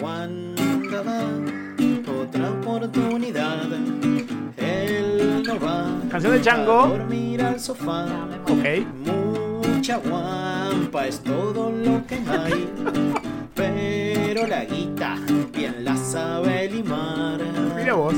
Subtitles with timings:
[0.00, 1.24] Wanda da
[2.22, 3.66] otra oportunidad.
[4.56, 6.80] Él no va Canción de Chango.
[6.80, 8.04] a dormir al sofá.
[8.44, 8.86] Ok.
[9.64, 12.68] Mucha guampa es todo lo que hay.
[13.54, 15.16] Pero la guita
[15.52, 17.40] bien la sabe limar.
[17.74, 18.14] Mira vos.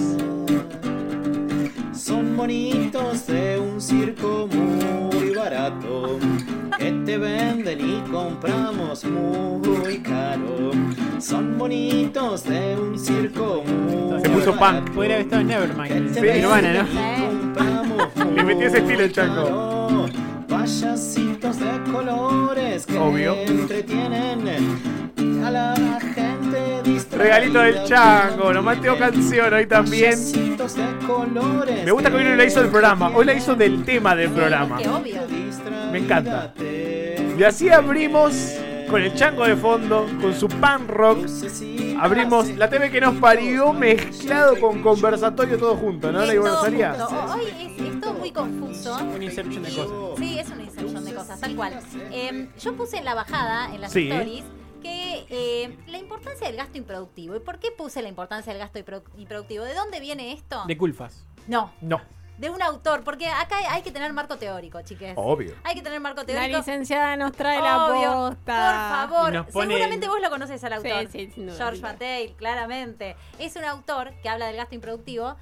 [1.93, 6.19] Son bonitos de un circo muy barato
[6.79, 10.71] que te venden y compramos muy caro.
[11.19, 14.91] Son bonitos de un circo muy Se puso punk.
[14.91, 16.15] Podría haber estado en Nevermind.
[16.15, 18.25] Sí, Nirvana, ¿no?
[18.35, 20.07] Le metió ese estilo el Chango.
[20.49, 23.35] Payasitos de colores que Obvio.
[23.35, 24.41] entretienen
[25.45, 26.28] a la gente.
[27.13, 28.53] Regalito del Chango.
[28.53, 30.19] Nos mantengo canción hoy también.
[31.85, 33.11] Me gusta que hoy no la hizo del programa.
[33.15, 34.79] Hoy la hizo del tema del programa.
[35.93, 36.53] Me encanta.
[37.39, 38.55] Y así abrimos
[38.91, 41.27] con el chango de fondo, con su pan rock.
[42.01, 46.25] Abrimos la TV que nos parió mezclado con conversatorio todo junto, ¿no?
[46.25, 46.33] La.
[46.33, 48.97] Hoy es, es todo muy confuso.
[49.15, 49.89] Un inception de cosas.
[50.19, 51.75] Sí, es una inserción de cosas, tal cual.
[52.13, 54.09] Eh, yo puse en la bajada, en las Sí.
[54.11, 54.45] stories,
[55.31, 57.37] eh, la importancia del gasto improductivo.
[57.37, 59.65] ¿Y por qué puse la importancia del gasto impro- improductivo?
[59.65, 60.65] ¿De dónde viene esto?
[60.67, 61.25] De Culfas.
[61.47, 62.01] No, No,
[62.39, 65.13] de un autor, porque acá hay, que tener marco teórico, chiques.
[65.17, 65.55] obvio.
[65.65, 66.59] Hay que tener marco La teórico.
[66.59, 68.13] licenciada nos trae la Obvio.
[68.37, 69.09] posta.
[69.09, 71.09] Por favor, seguramente vos lo conoces al autor.
[71.11, 71.81] Sí, sí, sin duda, George.
[71.81, 73.17] Bataille, claramente.
[73.41, 75.35] Es un autor que habla del gasto improductivo,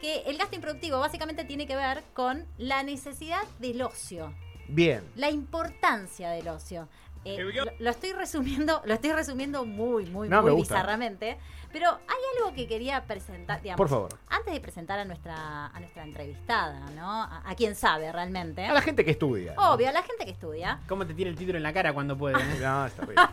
[0.00, 4.34] que el gasto improductivo básicamente tiene que ver con la necesidad del ocio,
[4.66, 5.04] Bien.
[5.14, 6.88] la importancia del ocio.
[7.24, 11.36] Eh, lo, lo estoy resumiendo, lo estoy resumiendo muy, muy, No, muy bizarramente.
[11.72, 14.08] Pero hay algo que quería presentar, digamos, Por favor.
[14.28, 17.08] antes de presentar a nuestra, a nuestra entrevistada, ¿no?
[17.22, 18.64] A, a quien sabe realmente.
[18.66, 19.54] A la gente que estudia.
[19.54, 19.72] ¿no?
[19.72, 20.80] Obvio, a la gente que estudia.
[20.88, 22.38] ¿Cómo te tira el título en la cara cuando puede?
[22.40, 22.58] eh?
[22.60, 23.16] No, está bien.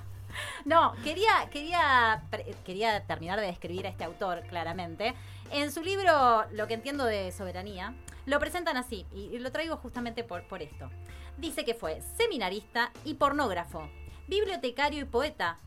[0.66, 5.16] No, quería, quería, pre- quería terminar de describir a este autor claramente.
[5.52, 7.94] En su libro Lo que entiendo de soberanía,
[8.26, 10.90] lo presentan así, y lo traigo justamente por, por esto.
[11.38, 13.90] Dice que fue seminarista y pornógrafo,
[14.28, 15.59] bibliotecario y poeta,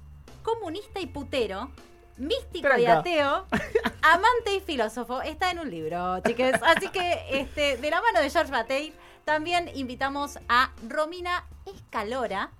[0.42, 1.70] comunista y putero,
[2.16, 3.46] místico y ateo,
[4.02, 5.22] amante y filósofo.
[5.22, 6.54] Está en un libro, chiques.
[6.62, 8.92] Así que este, de la mano de George Bataille,
[9.24, 12.50] también invitamos a Romina Escalora,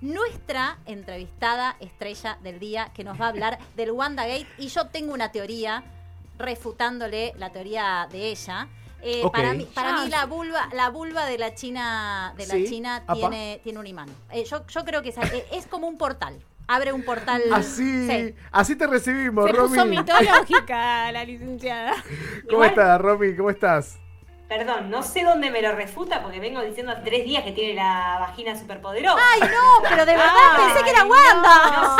[0.00, 4.46] nuestra entrevistada estrella del día, que nos va a hablar del WandaGate.
[4.58, 5.84] Y yo tengo una teoría
[6.38, 8.68] refutándole la teoría de ella.
[9.00, 9.22] Eh.
[9.32, 10.18] Para mí, para mí Ya.
[10.20, 14.08] la vulva, la vulva de la China, de la Sí, China tiene, tiene un imán.
[14.32, 16.38] Eh, yo, yo creo que es, eh, es como un portal.
[16.66, 17.40] Abre un portal.
[17.52, 18.34] Así, Sí.
[18.50, 19.98] así te recibimos, Se puso Romy.
[19.98, 21.92] mitológica la licenciada.
[22.50, 23.36] ¿Cómo Igual- estás, Romy?
[23.36, 23.98] ¿Cómo estás?
[24.48, 27.74] Perdón, no sé dónde me lo refuta porque vengo diciendo hace tres días que tiene
[27.74, 29.18] la vagina superpoderosa.
[29.34, 31.04] Ay, no, pero de verdad Ay, pensé que era.
[31.04, 31.70] Wanda.
[31.76, 31.96] No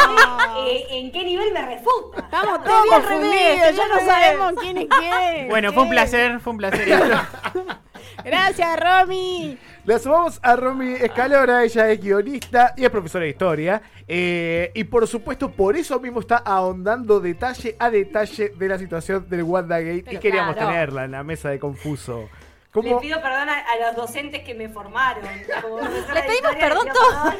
[0.64, 2.20] sé eh, en qué nivel me refuta.
[2.20, 5.48] Estamos todos te confundidos, ya no sabemos quién es quién.
[5.48, 6.88] Bueno, fue un placer, fue un placer.
[8.24, 9.58] Gracias, Romy.
[9.84, 13.82] Le sumamos a Romy Escalora, ella es guionista y es profesora de historia.
[14.06, 19.26] eh, y por supuesto, por eso mismo está ahondando detalle a detalle de la situación
[19.28, 19.96] del WandaGate.
[19.98, 20.70] y Pero queríamos claro.
[20.70, 22.28] tenerla en la mesa de Confuso.
[22.74, 23.00] Le ¿Cómo?
[23.00, 25.24] pido perdón a, a los docentes que me formaron.
[25.62, 27.34] Como profesora Le de pedimos perdón todos.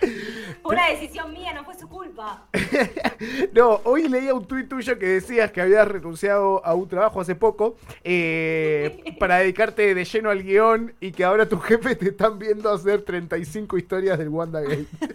[0.66, 2.48] Fue una decisión mía, no fue su culpa.
[3.52, 7.34] No, hoy leía un tuit tuyo que decías que habías renunciado a un trabajo hace
[7.34, 12.38] poco eh, para dedicarte de lleno al guion y que ahora tus jefes te están
[12.38, 14.86] viendo hacer 35 historias del WandaGate.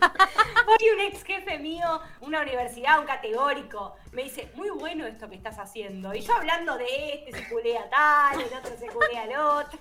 [0.67, 5.35] Hoy un ex jefe mío, una universidad, un categórico, me dice, muy bueno esto que
[5.35, 6.16] estás haciendo.
[6.16, 9.79] Y yo hablando de este se culea tal, el otro se culea al otro.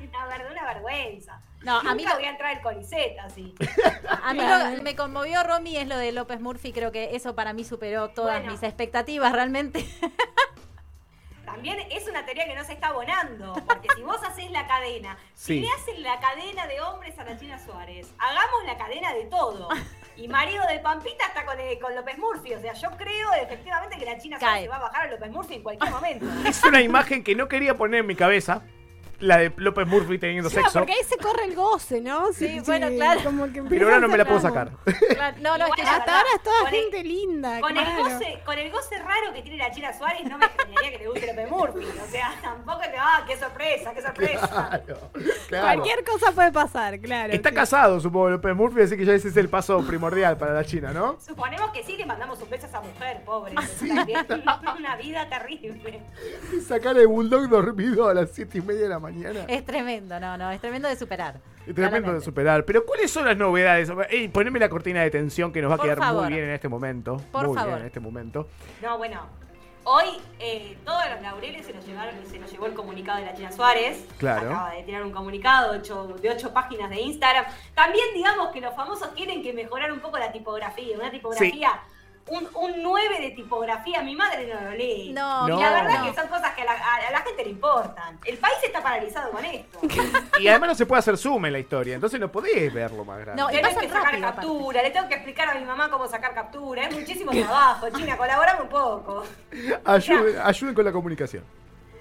[0.08, 1.40] Una, ver- una vergüenza.
[1.62, 3.54] No, a mí lo- voy a entrar al Conicet así.
[4.22, 6.72] A mí lo que me conmovió, Romy, es lo de López Murphy.
[6.72, 8.52] Creo que eso para mí superó todas Bueno.
[8.52, 9.86] mis expectativas realmente.
[11.44, 15.18] También es una teoría que no se está abonando, porque si vos haces la cadena,
[15.34, 15.54] Sí.
[15.54, 19.24] si le hacen la cadena de hombres a la China Suárez, hagamos la cadena de
[19.24, 19.68] todo.
[20.16, 23.98] Y marido de Pampita está con, eh, con López Murphy, o sea, yo creo efectivamente
[23.98, 26.26] que la China Suárez se va a bajar a López Murphy en cualquier momento.
[26.46, 28.62] es una imagen que no quería poner en mi cabeza.
[29.20, 30.78] La de López Murphy teniendo sexo.
[30.80, 32.32] porque ahí se corre el goce, ¿no?
[32.32, 33.20] Sí, bueno, claro.
[33.24, 34.70] Como que Pero ahora no me la puedo sacar.
[35.10, 38.04] Claro, no, no, es que Hasta ahora es toda el- gente linda, Con el, claro.
[38.04, 41.06] goce, con el goce raro que tiene la China Suárez, no me extrañaría que le
[41.08, 41.84] guste López Murphy.
[41.86, 44.48] O sea, tampoco te va, qué sorpresa, qué sorpresa.
[44.48, 45.10] Claro,
[45.48, 45.64] claro.
[45.66, 47.32] Cualquier cosa puede pasar, claro.
[47.32, 47.54] Está sí.
[47.54, 50.92] casado, supongo, López Murphy, así que ya ese es el paso primordial para la China,
[50.92, 51.18] ¿no?
[51.20, 53.52] Suponemos que sí le mandamos un beso a esa mujer, pobre.
[53.56, 54.36] Ah, viviendo
[54.78, 56.00] una vida terrible.
[56.66, 59.09] Sacar el bulldog dormido a las siete y media de la mañana.
[59.48, 61.40] Es tremendo, no, no, es tremendo de superar.
[61.74, 62.64] Tremendo de superar.
[62.64, 63.90] Pero ¿cuáles son las novedades?
[64.08, 66.24] Ey, poneme la cortina de tensión que nos va a quedar favor.
[66.24, 67.16] muy bien en este momento.
[67.30, 67.70] Por muy favor.
[67.72, 68.48] bien en este momento.
[68.82, 69.20] No, bueno.
[69.84, 70.04] Hoy
[70.38, 73.50] eh, todos los laureles se los, llevaron, se los llevó el comunicado de la China
[73.50, 74.04] Suárez.
[74.18, 74.50] Claro.
[74.50, 77.46] Acaba de tirar un comunicado ocho- de ocho páginas de Instagram.
[77.74, 80.98] También digamos que los famosos tienen que mejorar un poco la tipografía.
[80.98, 81.80] Una tipografía,
[82.28, 85.12] un, un 9 de tipografía, mi madre no lo lee.
[85.12, 85.58] No, No.
[85.58, 86.10] Y la verdad no.
[86.12, 88.18] que son cosas que a la, a- a la gente le importan.
[88.24, 89.78] El país está paralizado con esto.
[90.40, 93.18] Y además no se puede hacer zoom en la historia, entonces no podés verlo más
[93.20, 93.42] grande.
[93.42, 94.46] No, y Tengo que sacar rápido, aparte.
[94.48, 96.84] captura, le tengo que explicar a mi mamá cómo sacar captura.
[96.86, 99.24] Es muchísimo trabajo, China, colaborame un poco.
[99.84, 101.44] Ayuden, ayuden con la comunicación.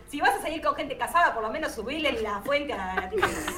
[0.10, 3.12] Si vas a seguir con gente casada, por lo menos subirle la fuente a la.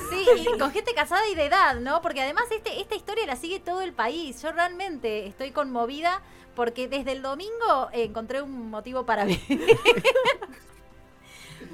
[0.10, 2.02] Sí, y con gente casada y de edad, ¿no?
[2.02, 4.42] Porque además este, esta historia la sigue todo el país.
[4.42, 6.22] Yo realmente estoy conmovida
[6.54, 9.78] porque desde el domingo encontré un motivo para vivir.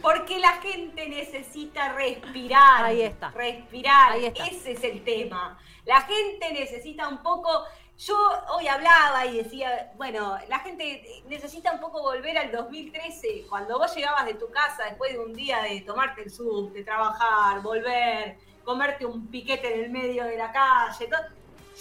[0.01, 2.85] Porque la gente necesita respirar.
[2.85, 3.31] Ahí está.
[3.31, 4.11] Respirar.
[4.11, 4.45] Ahí está.
[4.45, 5.57] Ese es el tema.
[5.85, 7.63] La gente necesita un poco.
[7.99, 8.15] Yo
[8.55, 13.95] hoy hablaba y decía, bueno, la gente necesita un poco volver al 2013, cuando vos
[13.95, 18.37] llegabas de tu casa después de un día de tomarte el sub, de trabajar, volver,
[18.63, 21.21] comerte un piquete en el medio de la calle, todo.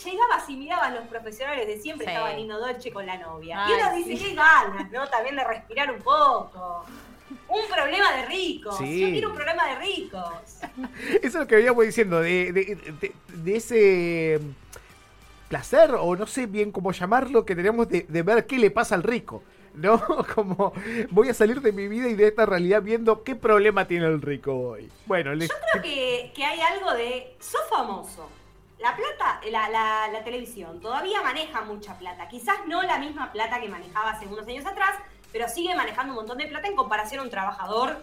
[0.04, 2.12] Llegabas y mirabas los profesionales de siempre, Sí.
[2.12, 3.64] estaba Nino Dolce con la novia.
[3.68, 4.24] y Ay, uno dice, sí.
[4.30, 5.06] qué ganas, ¿no?
[5.08, 6.84] También de respirar un poco.
[7.48, 8.76] Un problema de ricos.
[8.78, 9.00] Sí.
[9.00, 10.30] Yo quiero un programa de ricos.
[11.10, 14.40] Eso es lo que veníamos diciendo, de, de- de- de ese
[15.48, 18.94] placer, o no sé bien cómo llamarlo, que tenemos de, de ver qué le pasa
[18.94, 19.42] al rico.
[19.74, 20.00] ¿No?
[20.34, 20.72] Como
[21.10, 24.22] voy a salir de mi vida y de esta realidad viendo qué problema tiene el
[24.22, 24.90] rico hoy.
[25.04, 27.36] Bueno, les- Creo que, que hay algo de.
[27.40, 28.26] Sos famoso.
[28.78, 32.26] La plata, la, la- la televisión todavía maneja mucha plata.
[32.28, 34.94] Quizás no la misma plata que manejaba hace unos años atrás,
[35.30, 37.98] pero sigue manejando un montón de plata en comparación a un trabajador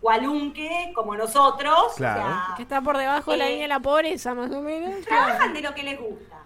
[0.00, 1.92] cualunque como nosotros.
[1.96, 2.20] Claro.
[2.22, 4.60] O sea, Que está por debajo de la Eh, línea de la pobreza, más o
[4.62, 5.04] menos.
[5.04, 6.38] trabajan de lo que les gusta.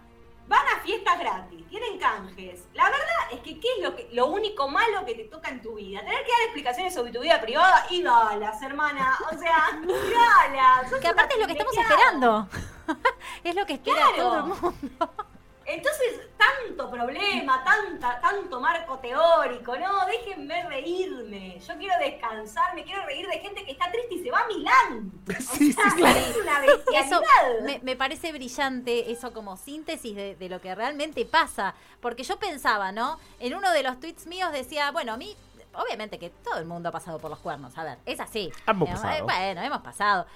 [0.54, 2.68] Van a fiestas gratis, tienen canjes.
[2.74, 5.60] La verdad es que ¿qué es lo, que, lo único malo que te toca en
[5.60, 5.98] tu vida?
[5.98, 9.18] Tener que dar explicaciones sobre tu vida privada y dalas, hermana.
[9.32, 10.92] O sea, dalas.
[11.00, 12.48] Que aparte es lo que estamos esperando.
[13.42, 14.16] es lo que espera Claro.
[14.16, 15.14] todo el mundo.
[15.74, 21.58] Entonces, tanto problema, tanta, tanto marco teórico, no, déjenme reírme.
[21.60, 24.46] Yo quiero descansar, me quiero reír de gente que está triste y se va a
[24.46, 25.12] Milán.
[25.28, 26.04] O Sí, sea, sí, sí.
[26.04, 26.64] Es una
[27.00, 27.20] Eso
[27.82, 31.74] me parece brillante, eso como síntesis de, de lo que realmente pasa.
[32.00, 33.18] Porque yo pensaba, ¿no?
[33.40, 35.36] En uno de los tweets míos decía, bueno, a mí,
[35.76, 37.76] obviamente que todo el mundo ha pasado por los cuernos.
[37.78, 38.50] A ver, es así.
[38.66, 39.24] Hemos Eh, pasado.
[39.24, 40.26] bueno, hemos pasado.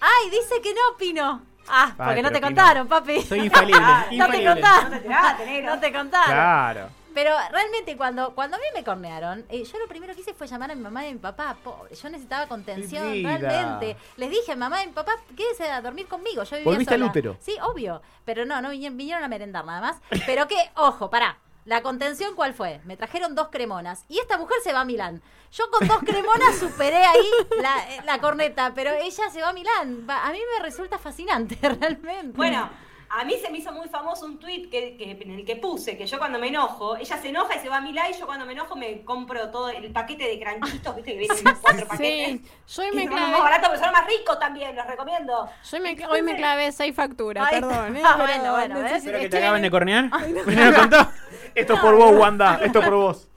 [0.00, 1.42] Ay, dice que no, Pino.
[1.68, 3.22] Ah, porque no te contaron, papi.
[3.22, 3.80] Soy infalible.
[3.80, 4.44] no te infalible.
[4.52, 4.84] contaron.
[4.84, 5.74] No te enteraste, negro.
[5.74, 6.26] No te contaron.
[6.34, 6.88] claro.
[7.14, 10.46] Pero realmente cuando, cuando a mí me cornearon, eh, yo lo primero que hice fue
[10.46, 13.36] llamar a mi mamá y a mi papá, pobre, yo necesitaba contención, vida.
[13.36, 13.98] realmente.
[14.16, 17.36] Les dije, mamá y mi papá, quédese a dormir conmigo, yo vivía ¿Volviste al útero?
[17.38, 20.00] Sí, obvio, pero no, no vinieron, vinieron a merendar nada más.
[20.24, 22.80] Pero que, ojo, pará, la contención cuál fue?
[22.84, 25.22] Me trajeron dos cremonas y esta mujer se va a Milán.
[25.52, 27.26] Yo con dos cremonas superé ahí
[27.60, 30.04] la, eh, la corneta, pero ella se va a Milán.
[30.08, 32.36] A mí me resulta fascinante, realmente.
[32.36, 32.68] Bueno,
[33.14, 35.98] a mí se me hizo muy famoso un tweet que, que- en el que puse
[35.98, 38.24] que yo cuando me enojo, ella se enoja y se va a Milán y yo
[38.24, 42.40] cuando me enojo me compro todo el paquete de cranchitos, viste que vienen cuatro paquetes.
[42.40, 45.50] Sí, yo hoy me son más baratos, pero son más ricos también, los recomiendo.
[45.70, 47.94] yo me hoy me clavé seis facturas, Ay, perdón.
[47.98, 48.02] ¿eh?
[48.06, 50.10] ah, pero bueno, bueno, ¿Espero que te acaban de cornear?
[50.46, 51.12] ¿Me lo contó?
[51.54, 52.60] Esto por vos, Wanda.
[52.62, 53.28] Esto por vos.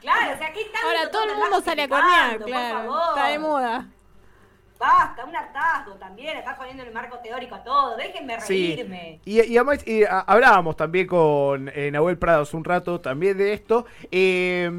[0.00, 2.78] Claro, o sea, ¿qué tanto Ahora todo el mundo sale a cornear, claro.
[2.92, 3.02] favor?
[3.16, 3.86] Está de moda.
[4.78, 8.74] Basta, un hartazgo también, estás poniendo el marco teórico a todo, déjenme Sí.
[8.74, 9.20] reírme.
[9.24, 13.54] Y, y además y, a- hablábamos también con eh, Nahuel Prados un rato también de
[13.54, 13.86] esto.
[14.10, 14.70] eh,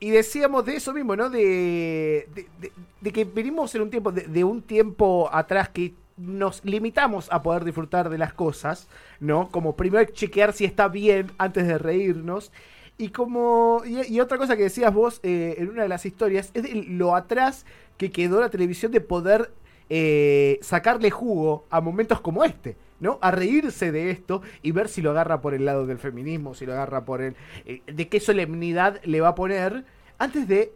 [0.00, 1.30] y decíamos de eso mismo, ¿no?
[1.30, 5.92] De, de, de- de que venimos en un tiempo, de, de un tiempo atrás que
[6.16, 8.88] nos limitamos a poder disfrutar de las cosas,
[9.20, 9.48] ¿no?
[9.50, 12.52] Como primero chequear si está bien antes de reírnos.
[12.96, 13.82] Y como.
[13.84, 17.16] Y, otra cosa que decías vos eh, en una de las historias es de lo
[17.16, 17.66] atrás
[17.96, 19.50] que quedó la televisión de poder
[19.90, 23.18] eh, sacarle jugo a momentos como este, ¿no?
[23.20, 26.66] A reírse de esto y ver si lo agarra por el lado del feminismo, si
[26.66, 27.34] lo agarra por el.
[27.66, 29.84] eh, de qué solemnidad le va a poner
[30.18, 30.72] antes de.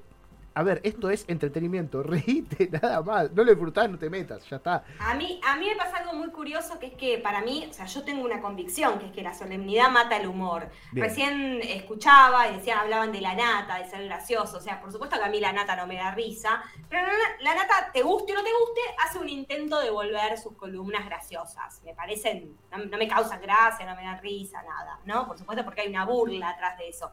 [0.59, 3.31] A ver, esto es entretenimiento, reíte, nada más.
[3.31, 4.83] No lo disfrutás, no te metas, ya está.
[4.99, 7.73] A mí, a mí me pasa algo muy curioso que es que para mí, o
[7.73, 10.69] sea, yo tengo una convicción que es que la solemnidad mata el humor.
[10.91, 11.07] Bien.
[11.07, 14.57] Recién escuchaba y decían, hablaban de la nata, de ser gracioso.
[14.57, 17.13] O sea, por supuesto que a mí la nata no me da risa, pero la,
[17.41, 21.07] la nata, te guste o no te guste, hace un intento de volver sus columnas
[21.07, 21.81] graciosas.
[21.85, 25.29] Me parecen, no, no me causan gracia, no me dan risa, nada, ¿no?
[25.29, 27.13] Por supuesto porque hay una burla atrás de eso.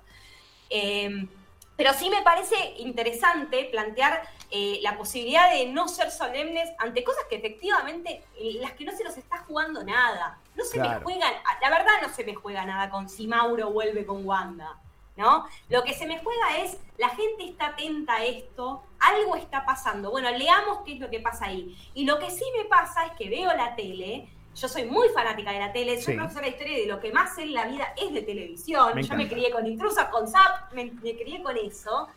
[0.68, 1.28] Eh,
[1.78, 7.26] Pero sí me parece interesante plantear eh, la posibilidad de no ser solemnes ante cosas
[7.30, 10.40] que efectivamente, eh, las que no se nos está jugando nada.
[10.56, 14.06] No se me juegan, la verdad no se me juega nada con si Mauro vuelve
[14.06, 14.78] con Wanda.
[15.18, 15.48] ¿No?
[15.70, 20.12] Lo que se me juega es, la gente está atenta a esto, algo está pasando.
[20.12, 21.74] Bueno, leamos qué es lo que pasa ahí.
[21.94, 25.52] Y lo que sí me pasa es que veo la tele, yo soy muy fanática
[25.52, 26.18] de la tele, soy Sí.
[26.20, 28.94] profesora de historia y de lo que más sé en la vida es de televisión.
[28.96, 32.08] Me yo me crié con intrusos, con Zap, me, me crié con eso.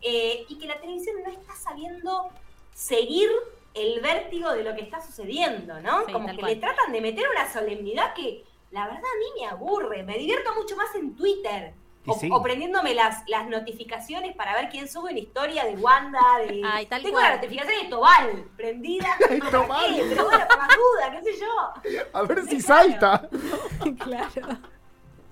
[0.00, 2.30] Eh, y que la televisión no está sabiendo
[2.74, 3.28] seguir
[3.74, 6.04] el vértigo de lo que está sucediendo, ¿no?
[6.06, 6.50] Sí, Como que cual.
[6.54, 10.02] le tratan de meter una solemnidad que la verdad a mí me aburre.
[10.02, 11.72] Me divierto mucho más en Twitter.
[12.04, 12.28] O, sí.
[12.32, 16.20] o prendiéndome las, las notificaciones para ver quién sube una historia de Wanda.
[16.48, 16.60] De...
[16.66, 17.30] Ay, tal Tengo cual.
[17.30, 19.16] la notificación de Tobal prendida.
[19.50, 19.94] Tobal.
[19.94, 22.08] qué, Pero bueno, por las dudas, qué sé yo.
[22.12, 22.82] A ver si Claro.
[22.90, 23.28] salta.
[24.04, 24.58] claro.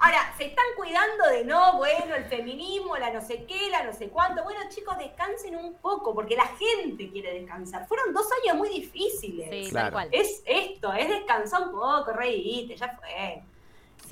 [0.02, 3.92] Ahora, se están cuidando de no, bueno, el feminismo, la no sé qué, la no
[3.92, 4.42] sé cuánto.
[4.44, 7.86] Bueno, chicos, descansen un poco, porque la gente quiere descansar.
[7.86, 9.50] Fueron dos años muy difíciles.
[9.50, 9.86] Sí, Claro.
[9.88, 10.08] tal cual.
[10.12, 13.42] Es esto, es descansar un poco, reírte, ya fue.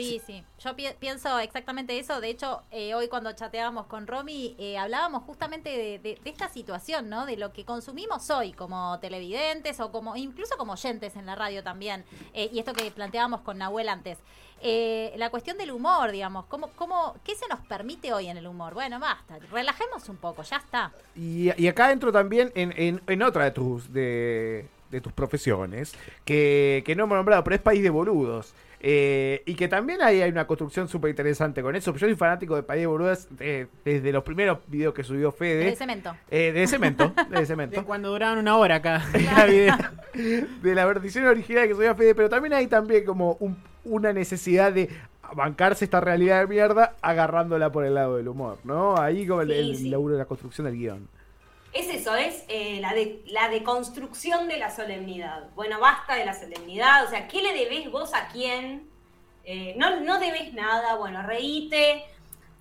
[0.04, 0.44] Sí, sí.
[0.60, 2.20] Yo pi- pienso exactamente eso.
[2.20, 6.48] De hecho, eh, hoy cuando chateábamos con Romy, eh, hablábamos justamente de, de- de esta
[6.48, 7.26] situación, ¿no?
[7.26, 11.62] De lo que consumimos hoy como televidentes o como incluso como oyentes en la radio
[11.62, 12.04] también.
[12.32, 14.18] Eh, y esto que planteábamos con Nahuel antes.
[14.60, 16.46] Eh, la cuestión del humor, digamos.
[16.46, 18.74] ¿cómo, cómo, ¿Qué se nos permite hoy en el humor?
[18.74, 19.38] Bueno, basta.
[19.52, 20.92] Relajemos un poco, ya está.
[21.14, 25.94] Y, y acá entro también en, en- en otra de tus de, de tus profesiones,
[26.24, 28.54] que, que no hemos nombrado, pero es País de Boludos.
[28.80, 31.92] Eh, y que también ahí hay una construcción súper interesante con eso.
[31.94, 35.64] Yo soy fanático de País de Boludos eh, desde los primeros videos que subió Fede.
[35.64, 36.14] De cemento.
[36.30, 37.84] Eh, de cemento, de De cemento.
[37.84, 39.04] cuando duraban una hora acá.
[40.62, 44.72] de la versión original que subía Fede, pero también hay también como un- una necesidad
[44.72, 44.88] de
[45.34, 48.96] bancarse esta realidad de mierda agarrándola por el lado del humor, ¿no?
[48.98, 49.88] Ahí como el, Sí, el sí.
[49.90, 51.08] laburo de la construcción del guion.
[51.72, 55.50] Es eso, es eh, la, de, la deconstrucción de la solemnidad.
[55.54, 58.88] Bueno, basta de la solemnidad, o sea, ¿qué le debes vos a quién?
[59.44, 62.04] Eh, no, no debes nada, bueno, reíte.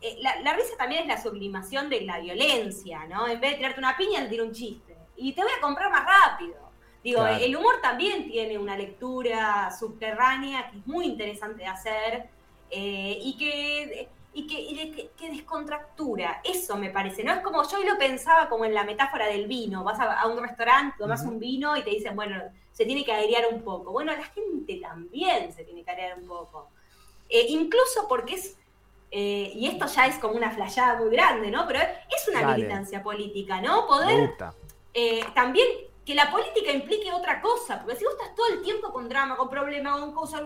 [0.01, 3.27] Eh, la, la risa también es la sublimación de la violencia, ¿no?
[3.27, 4.95] En vez de tirarte una piña, tiro un chiste.
[5.15, 6.55] Y te voy a comprar más rápido.
[7.03, 7.43] Digo, Claro.
[7.43, 12.29] el humor también tiene una lectura subterránea que es muy interesante de hacer
[12.69, 16.41] eh, y que y que, y de- que, que descontractura.
[16.44, 17.24] Eso me parece.
[17.24, 19.84] No es como yo hoy lo pensaba como en la metáfora del vino.
[19.84, 22.41] Vas a, a un restaurante, tomas un vino y te dicen, bueno,
[22.72, 23.91] se tiene que airear un poco.
[23.91, 26.70] Bueno, la gente también se tiene que airear un poco.
[27.29, 28.56] Eh, incluso porque es.
[29.12, 31.65] eh, y esto ya es como una flayada muy grande, ¿no?
[31.65, 32.58] Pero es una Dale.
[32.58, 33.88] militancia política, ¿no?
[33.88, 34.36] Poder
[34.94, 35.67] eh, también
[36.06, 39.36] que la política implique otra cosa, porque si vos estás todo el tiempo con drama,
[39.36, 40.41] con problemas, con cosas,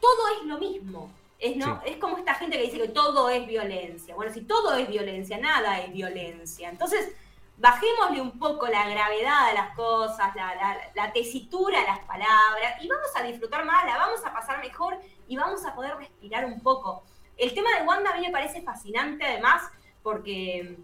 [0.00, 1.10] todo es lo mismo.
[1.42, 1.82] Es, ¿no?
[1.84, 4.14] es como esta gente que dice que todo es violencia.
[4.14, 6.68] Bueno, si todo es violencia, nada es violencia.
[6.68, 7.12] Entonces,
[7.58, 12.80] bajémosle un poco la gravedad a las cosas, la, la- la tesitura a las palabras,
[12.80, 16.44] y vamos a disfrutar más, la vamos a pasar mejor y vamos a poder respirar
[16.44, 17.02] un poco.
[17.36, 19.62] El tema de Wanda a mí me parece fascinante además,
[20.02, 20.76] porque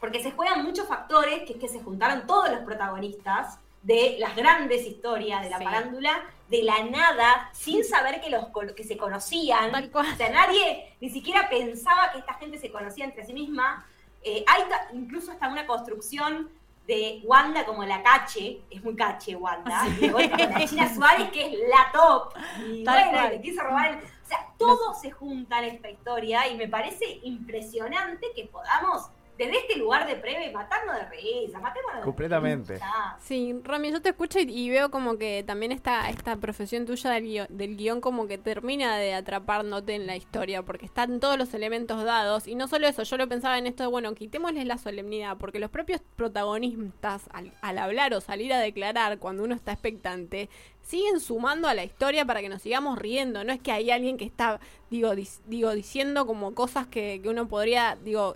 [0.00, 4.34] porque se juegan muchos factores, que es que se juntaron todos los protagonistas de las
[4.34, 5.64] grandes historias de la Sí.
[5.64, 9.72] parándula, de la nada, sin saber que, los, que se conocían.
[9.92, 13.86] O sea, nadie ni siquiera pensaba que esta gente se conocía entre sí misma.
[14.22, 14.62] Eh, hay
[14.94, 16.50] incluso hasta una construcción
[16.86, 20.94] de Wanda como la cache, es muy cache Wanda, y de vuelta con la China
[20.94, 22.34] Suárez que es la top,
[22.66, 26.46] y Tal bueno, le quiso robar el- O sea, todo se junta en esta historia
[26.48, 31.96] y me parece impresionante que podamos, desde este lugar de previa, matarnos de risa, matémonos
[31.98, 32.74] de Completamente.
[32.74, 33.16] risa.
[33.20, 37.10] Sí, Romy, yo te escucho y, y veo como que también esta, esta profesión tuya
[37.10, 41.36] del guion, del guion como que termina de atrapándote en la historia, porque están todos
[41.36, 42.46] los elementos dados.
[42.46, 45.58] Y no solo eso, yo lo pensaba en esto de, bueno, quitémosles la solemnidad, porque
[45.58, 50.48] los propios protagonistas, al, al hablar o salir a declarar cuando uno está expectante,
[50.82, 53.42] siguen sumando a la historia para que nos sigamos riendo.
[53.42, 54.60] No es que hay alguien que está,
[54.90, 58.34] digo, dis- digo diciendo como cosas que, que uno podría, digo,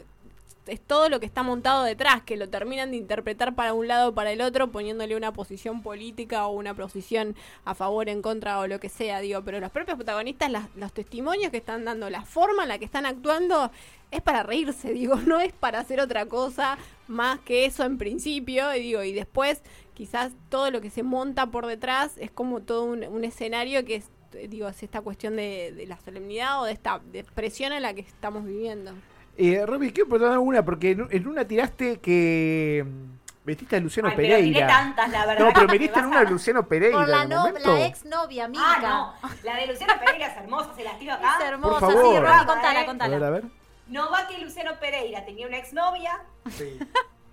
[0.69, 4.11] es todo lo que está montado detrás, que lo terminan de interpretar para un lado
[4.11, 8.59] o para el otro, poniéndole una posición política o una posición a favor, en contra
[8.61, 12.11] o lo que sea, digo, pero los propios protagonistas, las- los testimonios que están dando,
[12.11, 13.71] la forma en la que están actuando,
[14.11, 18.75] es para reírse, digo, no es para hacer otra cosa más que eso en principio,
[18.75, 19.63] y digo, y después
[19.95, 23.97] quizás todo lo que se monta por detrás es como todo un, un escenario que
[23.97, 24.11] es,
[24.49, 27.95] digo, es esta cuestión de, de la solemnidad o de esta de presión en la
[27.95, 28.93] que estamos viviendo.
[29.39, 34.09] Eh, Romy, quiero preguntar una, porque en, en una tiraste que mm, metiste a Luciano
[34.09, 34.67] Ay, pero tiré Pereira.
[34.67, 35.45] tantas, la verdad.
[35.47, 36.99] No, pero metiste en una a- Luciano Pereira.
[36.99, 38.63] Por la, no, la ex novia, Mica.
[38.65, 39.29] Ah, no.
[39.45, 41.37] La de Luciana Pereira es hermosa, se las tiro acá.
[41.39, 42.23] Es hermosa, Por sí, favor.
[42.23, 43.27] Romy, contala, A ver, A ver, contala.
[43.27, 43.45] a ver.
[43.87, 46.79] no va que Luciano Pereira tenía una exnovia Sí.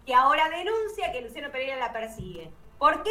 [0.05, 2.51] que ahora denuncia que Luciano Pereira la persigue.
[2.77, 3.09] ¿Por qué?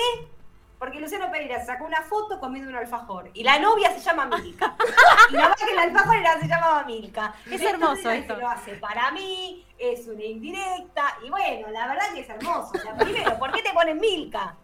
[0.78, 4.76] Porque Luciano Pereira sacó una foto comiendo un alfajor y la novia se llama Milka.
[5.30, 7.34] y va que el alfajor era, se llamaba Milka.
[7.46, 8.36] Es Entonces hermoso esto.
[8.36, 11.16] Lo hace para mí, es una indirecta.
[11.24, 12.72] Y bueno, la verdad que es hermoso.
[12.74, 14.56] O sea, primero, ¿por qué te ponen Milka?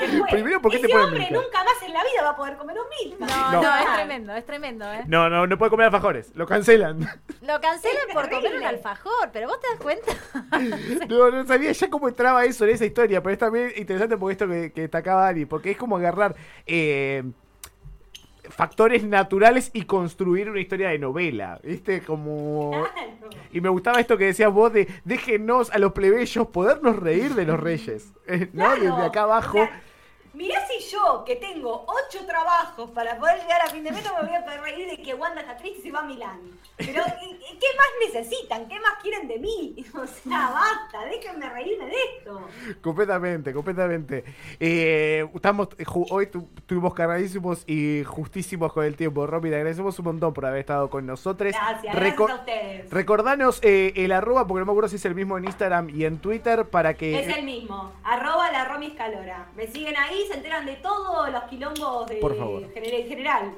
[0.00, 1.34] Después, Primero, ¿por qué te ese ponen hombre Milka?
[1.40, 2.86] nunca más en la vida va a poder comer un
[3.18, 3.26] Milka.
[3.26, 3.62] No, No.
[3.62, 5.04] no, es tremendo, es tremendo, ¿eh?
[5.06, 6.30] No, no, no puede comer alfajores.
[6.34, 7.00] Lo cancelan.
[7.42, 10.12] Lo cancelan Es por comer un alfajor, pero vos te das cuenta.
[11.08, 14.30] No, no sabía ya cómo entraba eso en esa historia, pero es también interesante por
[14.30, 16.34] esto que, que destacaba Ari, porque es como agarrar
[16.66, 17.24] eh,
[18.50, 22.02] factores naturales y construir una historia de novela, ¿viste?
[22.02, 22.70] Como...
[22.70, 23.30] Claro.
[23.52, 27.44] Y me gustaba esto que decías vos de déjenos a los plebeyos podernos reír de
[27.46, 28.12] los reyes,
[28.52, 28.64] ¿no?
[28.64, 28.80] Claro.
[28.80, 29.58] Desde acá abajo.
[29.58, 29.82] O sea,
[30.34, 34.26] mirá si yo, que tengo ocho trabajos para poder llegar a fin de mes, me
[34.28, 36.40] voy a reír de que Wanda está triste y se va a Milán.
[36.76, 38.66] Pero, ¿y- y ¿qué más necesitan?
[38.68, 39.74] ¿Qué más quieren de mí?
[39.94, 42.40] O sea, basta, déjenme reírme de esto.
[42.80, 44.24] Completamente, completamente.
[44.58, 49.26] Eh, estamos, ju- hoy tu- estuvimos cargadísimos y justísimos con el tiempo.
[49.26, 51.52] Romy, te agradecemos un montón por haber estado con nosotros.
[51.52, 52.90] Gracias, Reco- gracias a ustedes.
[52.90, 56.04] Recordanos eh, el arroba, porque no me acuerdo si es el mismo en Instagram y
[56.04, 57.20] en Twitter, para que...
[57.20, 59.48] Es el mismo, arroba la Romy Escalora.
[59.54, 62.62] Me siguen ahí, se enteran de todos los quilombos de Por favor.
[62.74, 63.52] en general.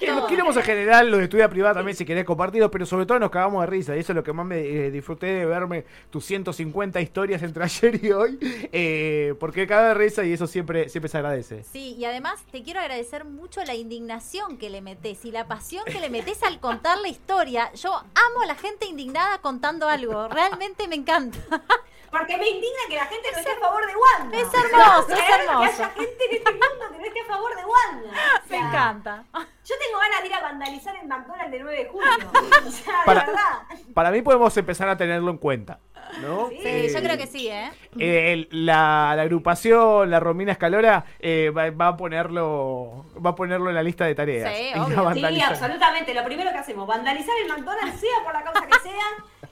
[0.00, 3.18] Los queremos en general, los de estudia privada también si querés compartirlos, pero sobre todo
[3.18, 3.96] nos cagamos de risa.
[3.96, 7.64] Y eso es lo que más me eh, disfruté de verme tus 150 historias entre
[7.64, 8.38] ayer y hoy.
[8.72, 11.62] eh, porque caga de risa y eso siempre, siempre se agradece.
[11.64, 15.84] Sí, y además te quiero agradecer mucho la indignación que le metes y la pasión
[15.84, 17.72] que le metes al contar la historia.
[17.74, 21.38] Yo amo a la gente indignada contando algo, realmente me encanta.
[22.10, 24.36] Porque me indigna que la gente no esté a favor de Wanda.
[24.38, 25.64] Es hermoso, es que hermoso.
[25.64, 28.10] haya gente en este mundo que no esté a favor de Wanda.
[28.46, 29.24] O Me encanta.
[29.32, 32.10] Yo tengo ganas de ir a vandalizar el McDonald's de 9 de julio.
[32.66, 33.58] O sea, Para- de verdad.
[33.94, 35.80] Para mí podemos empezar a tenerlo en cuenta.
[36.22, 36.48] ¿no?
[36.48, 37.70] Sí, Sí, Eh, yo creo que sí, ¿eh?
[37.98, 43.34] eh, el- la, la agrupación, la Romina Escalora, eh, va, va a ponerlo va a
[43.34, 44.50] ponerlo en la lista de tareas.
[44.56, 44.72] Sí.
[44.72, 46.14] Sí, absolutamente.
[46.14, 49.04] Lo primero que hacemos, vandalizar el McDonald's, sea por la causa que sea,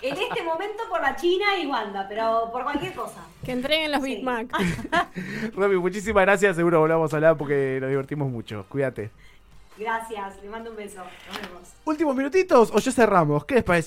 [0.02, 3.24] en este momento por la China y Wanda, pero por cualquier cosa.
[3.44, 4.16] Que entreguen los Sí.
[4.16, 4.48] Big Mac.
[5.54, 6.56] Romy, muchísimas gracias.
[6.56, 8.64] Seguro volvamos a hablar porque nos divertimos mucho.
[8.68, 9.10] Cuídate.
[9.78, 11.02] Gracias, le mando un beso.
[11.28, 11.68] Nos vemos.
[11.84, 13.44] Últimos minutitos o ya cerramos.
[13.44, 13.84] ¿Qué les parece?